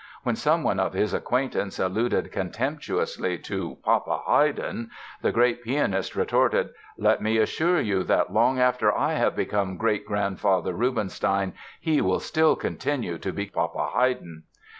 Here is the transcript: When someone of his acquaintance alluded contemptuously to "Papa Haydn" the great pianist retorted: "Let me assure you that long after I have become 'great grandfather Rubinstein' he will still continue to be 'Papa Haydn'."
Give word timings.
When 0.23 0.35
someone 0.35 0.79
of 0.79 0.93
his 0.93 1.13
acquaintance 1.13 1.77
alluded 1.77 2.31
contemptuously 2.31 3.37
to 3.37 3.77
"Papa 3.85 4.21
Haydn" 4.25 4.89
the 5.21 5.31
great 5.31 5.61
pianist 5.63 6.15
retorted: 6.15 6.69
"Let 6.97 7.21
me 7.21 7.37
assure 7.37 7.79
you 7.79 8.01
that 8.05 8.33
long 8.33 8.57
after 8.59 8.91
I 8.91 9.13
have 9.13 9.35
become 9.35 9.77
'great 9.77 10.07
grandfather 10.07 10.73
Rubinstein' 10.73 11.53
he 11.79 12.01
will 12.01 12.19
still 12.19 12.55
continue 12.55 13.19
to 13.19 13.31
be 13.31 13.45
'Papa 13.45 13.89
Haydn'." 13.93 14.45